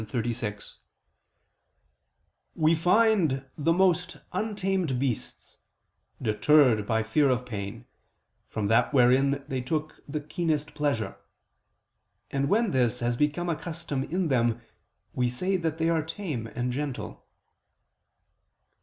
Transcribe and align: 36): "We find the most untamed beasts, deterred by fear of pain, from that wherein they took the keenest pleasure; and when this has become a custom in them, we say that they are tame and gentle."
36): 0.03 0.79
"We 2.55 2.73
find 2.73 3.45
the 3.55 3.71
most 3.71 4.17
untamed 4.33 4.97
beasts, 4.97 5.57
deterred 6.19 6.87
by 6.87 7.03
fear 7.03 7.29
of 7.29 7.45
pain, 7.45 7.85
from 8.47 8.65
that 8.65 8.95
wherein 8.95 9.45
they 9.47 9.61
took 9.61 10.01
the 10.07 10.19
keenest 10.19 10.73
pleasure; 10.73 11.17
and 12.31 12.49
when 12.49 12.71
this 12.71 12.99
has 13.01 13.15
become 13.15 13.47
a 13.47 13.55
custom 13.55 14.03
in 14.05 14.29
them, 14.29 14.59
we 15.13 15.29
say 15.29 15.55
that 15.55 15.77
they 15.77 15.87
are 15.91 16.01
tame 16.01 16.47
and 16.47 16.71
gentle." 16.71 17.27